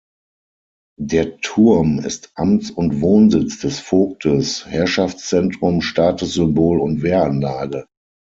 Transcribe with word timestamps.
Der 0.99 1.37
Turm 1.41 1.99
ist 1.99 2.31
Amts- 2.35 2.71
und 2.73 3.01
Wohnsitz 3.01 3.59
des 3.59 3.77
Vogtes, 3.79 4.65
Herrschaftszentrum, 4.65 5.83
Statussymbol 5.83 6.79
und 6.79 7.03
Wehranlage. 7.03 7.85